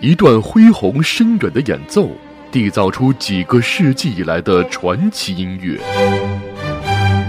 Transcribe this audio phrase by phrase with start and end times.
[0.00, 2.08] 一段恢宏深远的演奏，
[2.50, 5.78] 缔造出几个世纪以来的传奇音乐；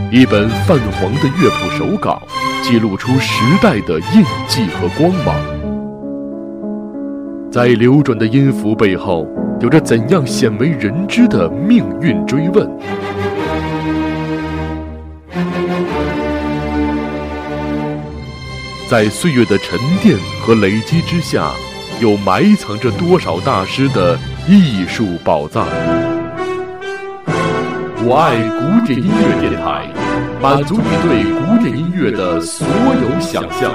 [0.09, 2.25] 一本泛黄的乐谱手稿，
[2.64, 5.36] 记录出时代的印记和光芒。
[7.52, 9.28] 在流转的音符背后，
[9.60, 12.65] 有着怎样鲜为人知的命运追问？
[18.88, 21.51] 在岁月的沉淀和累积之下。
[22.01, 24.18] 又埋藏着多少大师的
[24.50, 25.68] 艺术宝藏？
[28.04, 29.87] 我爱古典音乐电台，
[30.42, 33.72] 满足你对古典音乐的所有想象。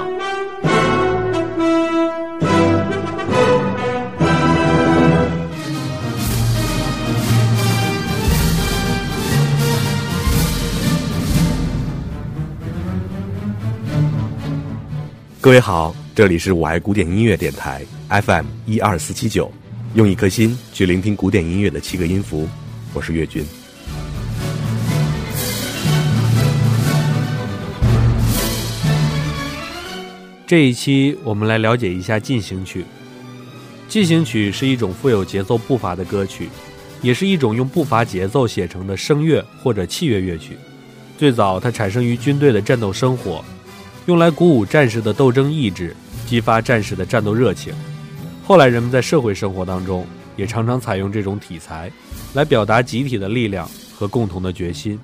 [15.40, 17.84] 各位好，这里是我爱古典音乐电台。
[18.08, 19.52] FM 一二四七九，
[19.92, 22.48] 用一颗心去聆听古典音乐的七个音符。
[22.94, 23.44] 我是岳军。
[30.46, 32.86] 这一期我们来了解一下进行曲。
[33.86, 36.48] 进行曲是一种富有节奏步伐的歌曲，
[37.02, 40.56] 也是一种用步伐节奏写成的声乐或者器乐乐曲。
[41.18, 43.44] 最早，它产生于军队的战斗生活，
[44.06, 45.94] 用来鼓舞战士的斗争意志，
[46.26, 47.72] 激发战士的战斗热情。
[48.44, 51.90] 后来，人们在社会生活当中也常常采用这种题材，
[52.34, 54.98] 来表达集体的力量和共同的决心。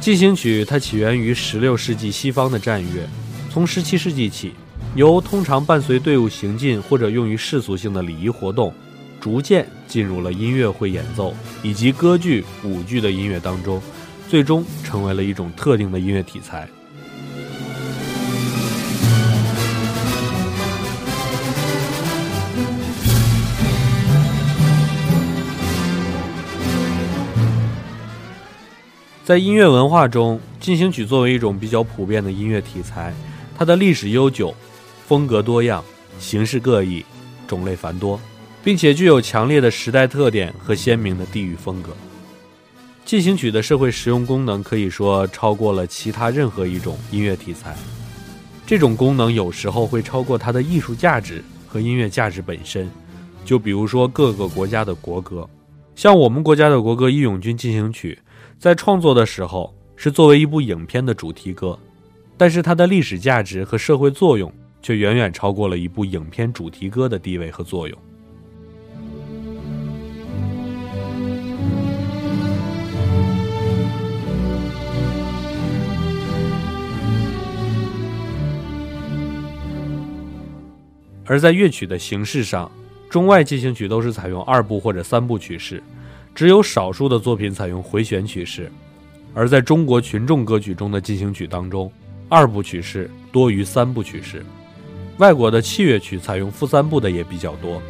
[0.00, 3.08] 进行曲它起源于16世纪西方的战乐，
[3.52, 4.52] 从17世纪起，
[4.96, 8.74] 由通常伴随队伍行进或者用于世俗性的礼仪活动，
[9.20, 13.80] 逐渐进入了音乐会演奏以及歌剧、舞剧的音乐当中，
[14.32, 16.66] 最终成为了一种特定的音乐题材。
[29.22, 33.12] 在音乐文化中，进行曲作为一种比较普遍的音乐题材，
[33.54, 34.54] 它的历史悠久，
[35.06, 35.84] 风格多样，
[36.18, 37.04] 形式各异，
[37.46, 38.18] 种类繁多，
[38.64, 41.94] 并且具有强烈的时代特点和鲜明的地域风格。
[43.04, 47.76] 进行曲的社会实用功能可以说超过了其他任何一种音乐题材，
[48.66, 52.90] 这种功能有时候会超过它的艺术价值和音乐价值本身。
[53.44, 55.48] 就比如说各个国家的国歌，
[55.94, 58.18] 像我们国家的国歌《义勇军进行曲》。
[58.58, 61.76] 在创作的时候是作为一部影片的主题歌，
[62.36, 67.98] 但是它的历史价值和社会作用却远远超过了一部影片主题歌的地位和作用。
[81.32, 82.70] 而在乐曲的形式上，
[83.08, 85.82] 中外进行曲都是采用二部或者三部曲式。
[86.34, 88.70] 只有少数的作品采用回旋曲式，
[89.32, 91.90] 而在中国群众歌曲中的进行曲当中，
[92.28, 94.44] 二部曲式多于三部曲式。
[95.16, 97.80] 外国的器乐曲采用复三部的也比较多。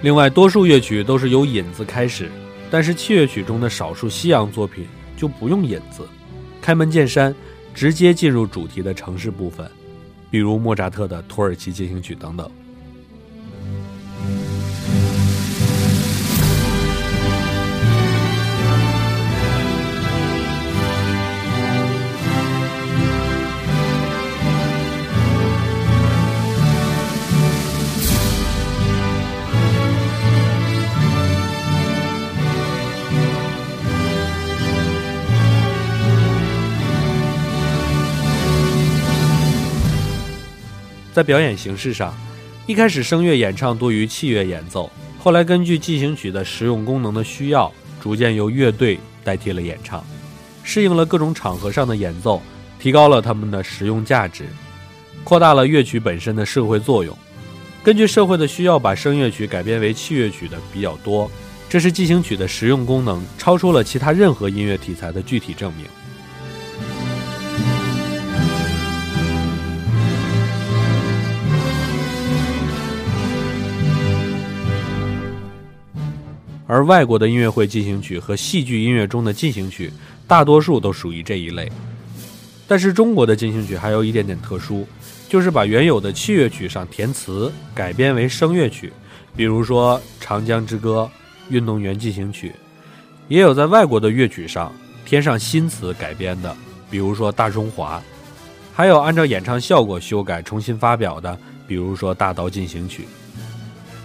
[0.00, 2.30] 另外，多数乐曲都是由引子开始，
[2.70, 4.86] 但是器乐曲中的少数西洋作品
[5.18, 6.08] 就不用引子，
[6.62, 7.34] 开门见山，
[7.74, 9.70] 直接进入主题的城市部分，
[10.30, 12.50] 比如莫扎特的土耳其进行曲等等。
[41.20, 42.16] 在表演形式上，
[42.66, 47.70] 一开始声乐演唱多于器乐演奏，后来根据进行曲的实用功能的需要，
[48.00, 50.02] 逐渐由乐队代替了演唱，
[50.62, 52.40] 适应了各种场合上的演奏，
[52.78, 54.46] 提高了它们的实用价值，
[55.22, 57.14] 扩大了乐曲本身的社会作用。
[57.84, 61.30] 根据社会的需要，把声乐曲改编为器乐曲的比较多，
[61.68, 65.84] 这是进行曲的实用功能超出了其他任何音乐题材的具体证明。
[76.70, 79.92] 而外国的音乐会进行曲和戏剧音乐中的进行曲，
[80.28, 81.68] 大多数都属于这一类。
[82.68, 84.86] 但是中国的进行曲还有一点点特殊，
[85.28, 88.92] 就是把原有的器乐曲上填词改编为声乐曲，
[89.34, 91.10] 比如说《长江之歌》
[91.52, 92.50] 《运动员进行曲》，
[93.26, 94.72] 也有在外国的乐曲上
[95.04, 96.56] 添上新词改编的，
[96.88, 97.98] 比如说《大中华》，
[98.72, 101.36] 还有按照演唱效果修改重新发表的，
[101.66, 103.02] 比如说《大刀进行曲》。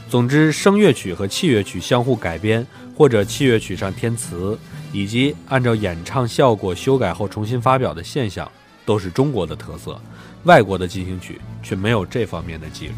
[0.08, 2.66] 总之，声乐曲和器乐曲相互改编，
[2.96, 4.58] 或者器乐曲上填词，
[4.94, 8.50] 以及按照演唱效果修改后重新发表的现象，
[8.86, 10.00] 都是中国的特色。
[10.44, 12.94] 外国的进行曲却没有这方面的记录。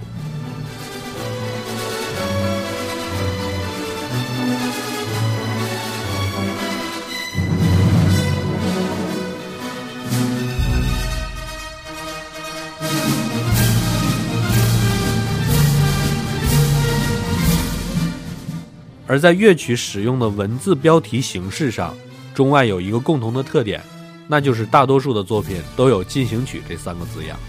[19.08, 21.96] 而在乐曲使用的文字标题形式上，
[22.36, 23.82] 中外有一个共同的特点，
[24.28, 27.40] 那就是大多数的作品都有“进行曲”这三个字样，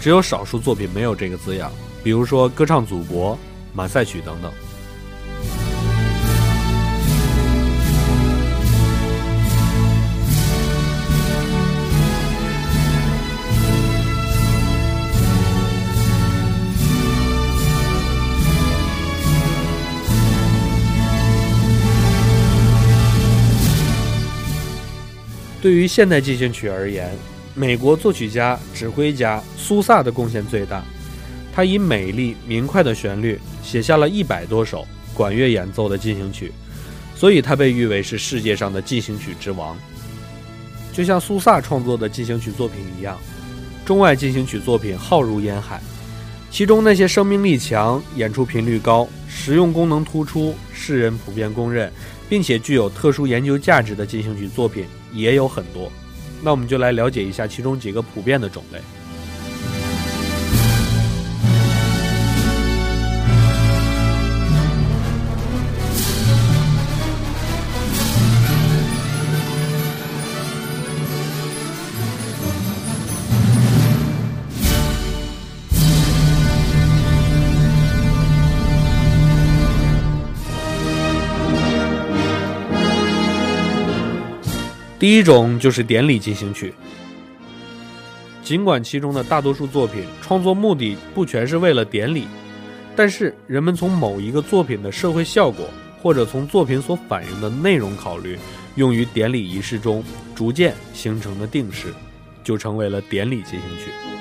[0.00, 1.72] 只有少数作品没有这个字样，
[2.04, 3.32] 比如说《歌唱祖国》
[3.72, 4.52] 《马赛曲》等等。
[25.60, 27.10] 对于现代进行曲而言，
[27.54, 30.84] 美国作曲家、指挥家苏萨的贡献最大。
[31.52, 36.52] 他以美丽明快的旋律写下了一百多首管乐演奏的进行曲，
[37.16, 39.76] 所以他被誉为是世界上的进行曲之王。
[40.92, 43.18] 就像苏萨创作的进行曲作品一样，
[43.84, 45.80] 中外进行曲作品浩如烟海，
[46.50, 51.92] 其中那些生命力强、演出频率高、实用功能突出、世人普遍公认。
[52.28, 55.90] 并且具有特殊研究价值的进行曲作品也有很多，
[56.42, 58.80] 那我们就来了解一下其中几个普遍的种类。
[84.98, 86.74] 第一种就是典礼进行曲。
[88.42, 92.26] 尽管其中的大多数作品创作目的不全是为了典礼，
[92.96, 95.68] 但是人们从某一个作品的社会效果，
[96.02, 98.38] 或者从作品所反映的内容考虑，
[98.76, 100.02] 用于典礼仪式中
[100.34, 101.94] 逐渐形成的定式，
[102.42, 104.17] 就成为了典礼进行曲。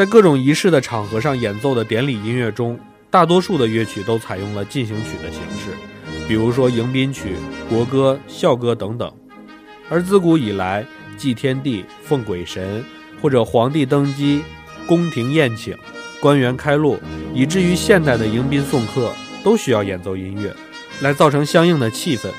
[0.00, 2.80] 在各种仪式的场合上演奏的典礼音乐中，
[3.10, 5.76] 大多数的乐曲都采用了进行曲的形式，
[6.26, 7.34] 比如说迎宾曲、
[7.68, 9.12] 国歌、校歌等等。
[9.90, 10.86] 而自古以来，
[11.18, 12.82] 祭天地、奉鬼神，
[13.20, 14.42] 或者皇帝登基、
[14.86, 15.76] 宫廷宴请、
[16.18, 16.98] 官员开路，
[17.34, 19.12] 以至于现代的迎宾送客，
[19.44, 20.50] 都需要演奏音乐，
[21.02, 22.30] 来造成相应的气氛。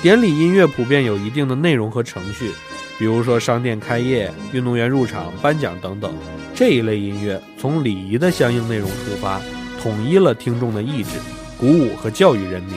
[0.00, 2.52] 典礼音乐普遍有一定的内容和程序，
[2.98, 6.10] 比如说商店开业、运动员入场、颁奖等等。
[6.60, 9.40] 这一类音乐从礼仪的相应内容出发，
[9.80, 11.12] 统一了听众的意志，
[11.56, 12.74] 鼓舞和教育人民，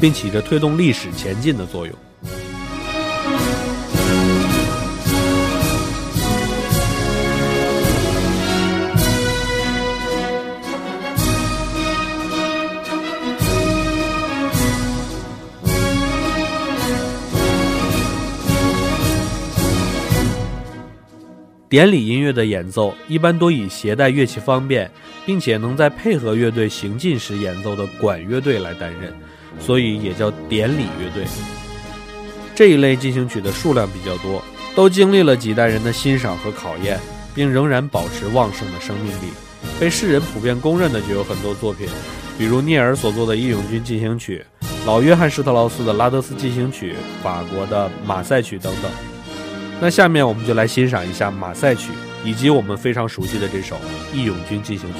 [0.00, 1.94] 并起着推动历史前进的作用。
[21.76, 24.90] 典礼音乐的演奏一般多以携带乐器方便，
[25.26, 29.12] 并且能在配合乐队行进时演奏的管乐队来担任，
[29.60, 31.26] 所以也叫典礼乐队。
[32.54, 34.42] 这一类进行曲的数量比较多，
[34.74, 36.98] 都经历了几代人的欣赏和考验，
[37.34, 39.30] 并仍然保持旺盛的生命力。
[39.78, 41.86] 被世人普遍公认的就有很多作品，
[42.38, 44.42] 比如聂耳所作的《义勇军进行曲》，
[44.86, 48.90] 老约翰施特劳斯的《拉德斯进行曲》，法国的《马赛曲》等等。
[49.78, 51.92] 那下面我们就来欣赏一下《马赛曲》，
[52.24, 53.76] 以及我们非常熟悉的这首
[54.14, 54.98] 《义勇军进行曲》。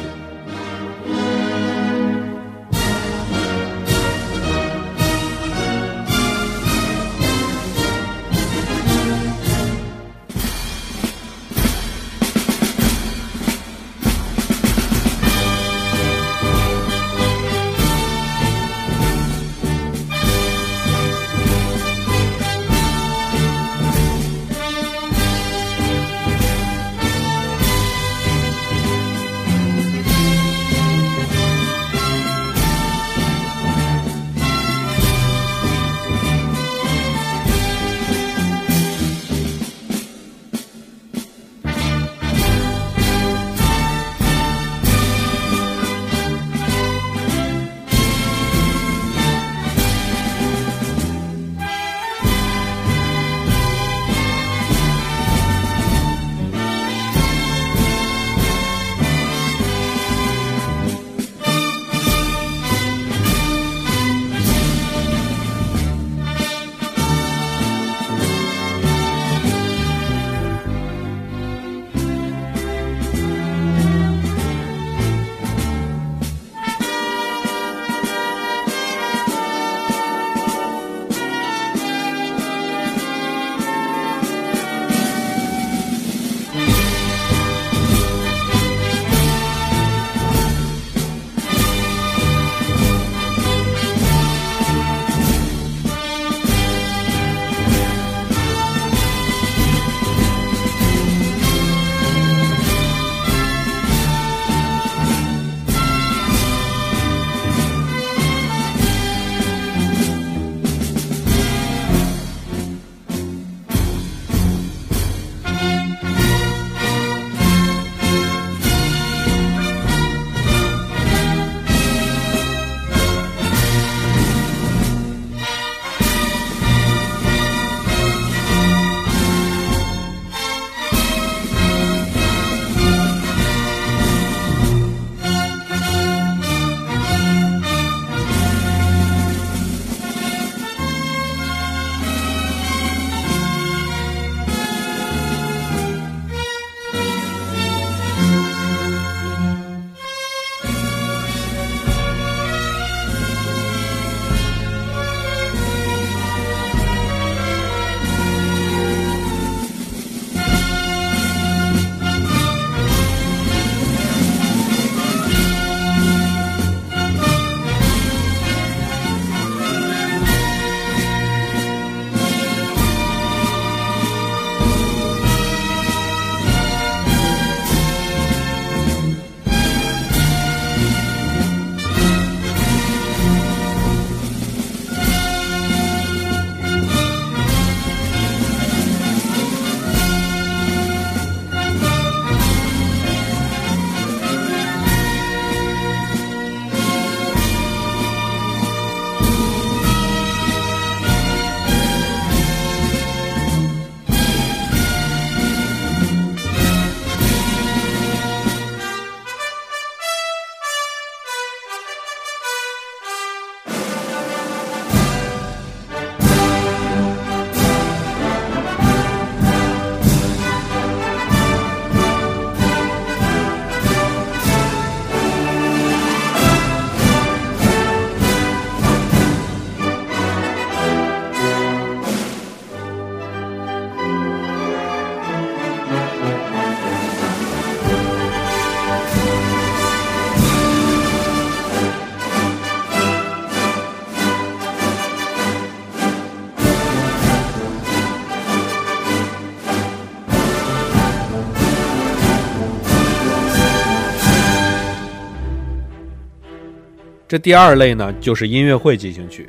[257.28, 259.49] 这第二类呢，就是音乐会进行曲。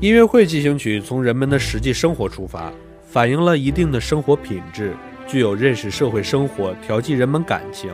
[0.00, 2.72] 音乐会进行曲从人们的实际生活出发，
[3.06, 4.96] 反映了一定的生活品质，
[5.26, 7.90] 具有认识社会生活、调剂人们感情、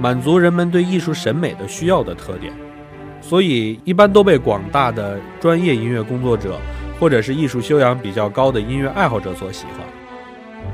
[0.00, 2.50] 满足人们对艺术审美的需要的特点，
[3.20, 6.58] 所以一般都被广大的专业音乐工作者
[6.98, 9.86] 或者是艺术修养比较高的音乐爱好者所喜欢。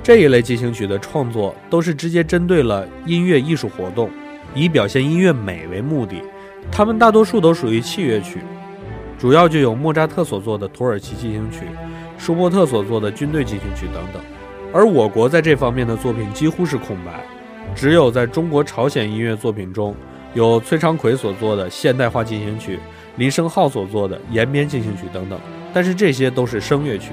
[0.00, 4.08] 这一类进行曲的创作都是直接针对了音乐艺术活动，
[4.54, 6.22] 以表现音乐美为目的。
[6.70, 8.40] 它们大多数都属于器乐曲。
[9.18, 11.62] 主要就有莫扎特所作的《土耳其进行曲》，
[12.16, 14.22] 舒伯特所作的《军队进行曲》等等，
[14.72, 17.20] 而我国在这方面的作品几乎是空白，
[17.74, 19.92] 只有在中国朝鲜音乐作品中
[20.34, 22.76] 有崔昌奎所作的《现代化进行曲》，
[23.16, 25.36] 林升浩所作的《延边进行曲》等等，
[25.74, 27.10] 但是这些都是声乐曲。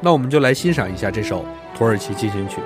[0.00, 1.44] 那我们就来欣赏一下这首
[1.76, 2.60] 《土耳其进行曲》。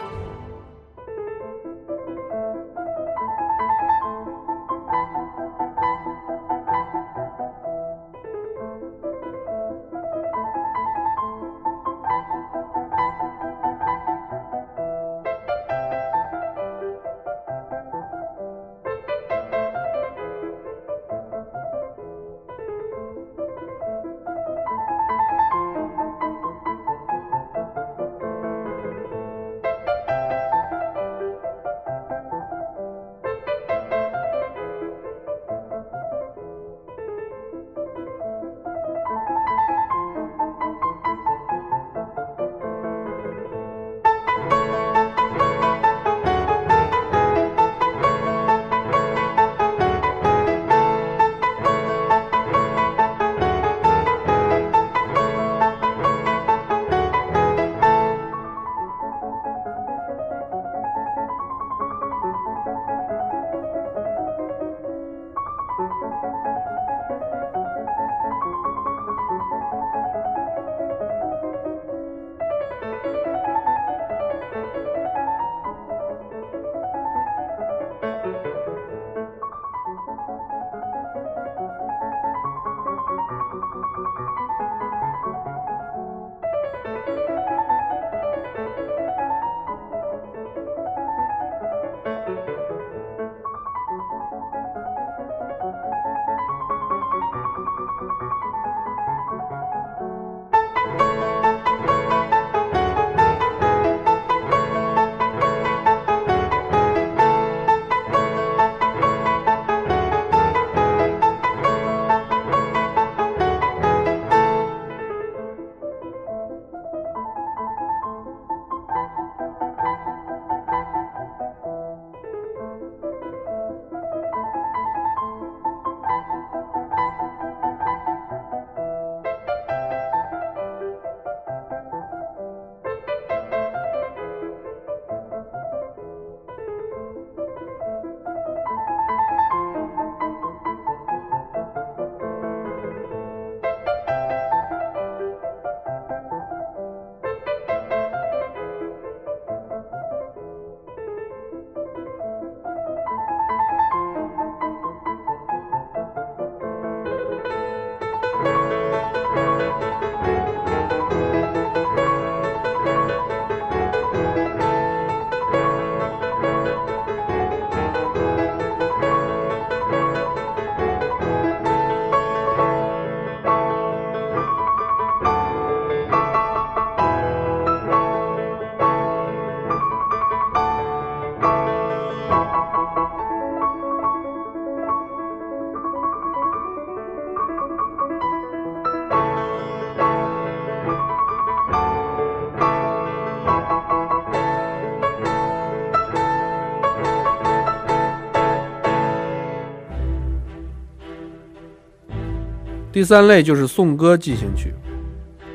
[202.94, 204.72] 第三类就是颂歌进行曲。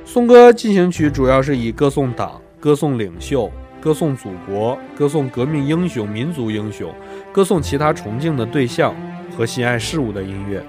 [0.04, 3.50] 颂歌进行曲主要是以歌颂党、歌颂领袖、
[3.80, 6.94] 歌颂祖国、歌颂革命英雄、民族英雄、
[7.32, 8.94] 歌颂其他崇敬的对象
[9.38, 10.62] 和心爱事物的音乐，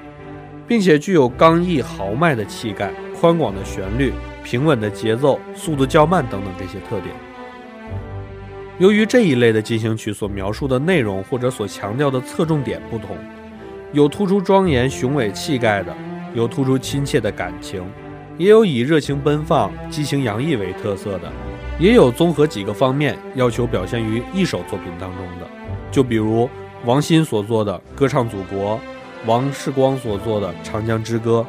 [0.68, 4.12] 并且具有刚毅豪迈的气概、宽广的旋律、
[4.44, 7.12] 平稳的节奏、速度较慢等等这些特点。
[8.78, 13.16] 由于这一类的进行曲所描述的内容或者所强调的侧重点不同，
[13.92, 15.92] 有突出庄严雄伟气概的。
[16.34, 17.84] 有突出亲切的感情，
[18.38, 21.30] 也有以热情奔放、激情洋溢为特色的，
[21.78, 25.46] 也有综合几个方面要求表现于一首作品当中的。
[25.90, 26.48] 就比如
[26.84, 28.76] 王鑫所作的《歌唱祖国》，
[29.26, 31.44] 王世光所作的《长江之歌》，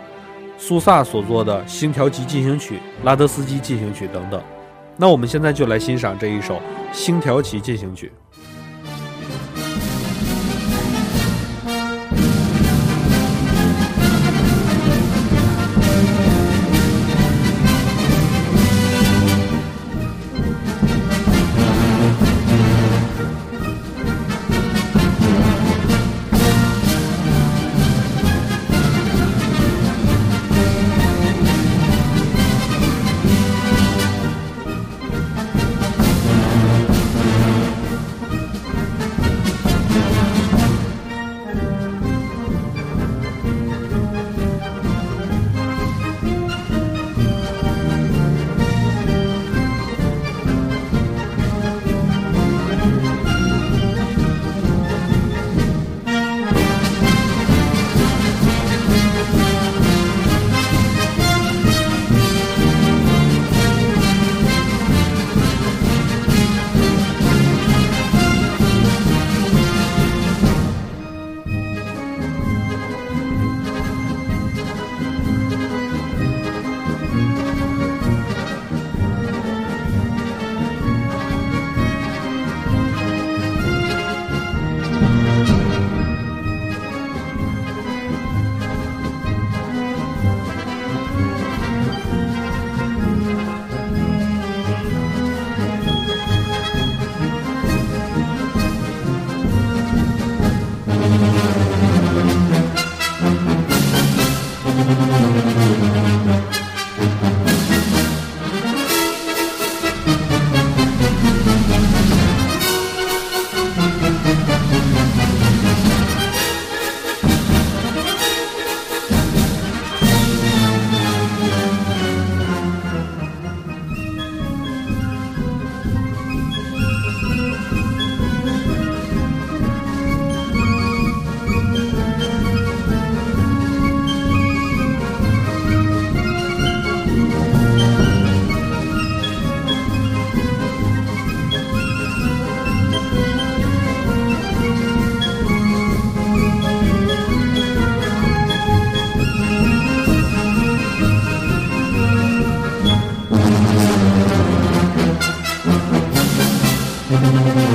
[0.58, 4.42] 苏萨所作的《星条旗进行曲》、拉德斯基进行曲等等。
[4.98, 6.56] 那我们现在就来欣赏这一首
[6.92, 8.12] 《星条旗进行曲》。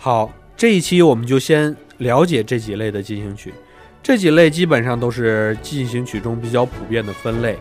[0.04, 3.54] 好，这一期我们就先了解这几类的进行曲。
[4.02, 7.56] 这几类基本上都是进行曲中比较普遍的分类，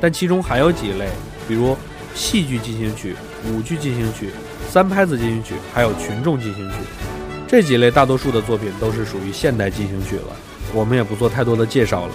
[0.00, 1.10] 但其中还有几类，
[1.46, 1.76] 比如
[2.14, 3.14] 戏剧进行曲、
[3.46, 4.30] 舞剧进行曲、
[4.70, 6.76] 三拍子进行曲，还有群众进行曲。
[7.46, 10.34] 这几类大多数的作品都是属于现代进行曲了，
[10.72, 12.14] 我们也不做太多的介绍了。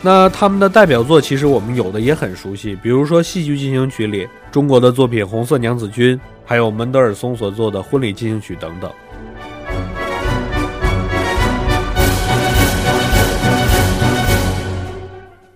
[0.00, 8.88] 那他们的代表作其实我们有的也很熟悉，比如说戏剧进行曲里中国的作品《红色娘子军》，还有门德尔松所做的《婚礼进行曲》等等。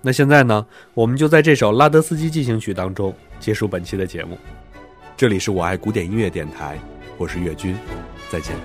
[0.04, 4.36] 那现在呢，我们就在这首拉德斯基进行曲当中结束本期的节目。
[5.16, 6.76] 这里是我爱古典音乐电台，
[7.16, 7.76] 我是岳军，
[8.28, 8.56] 再见。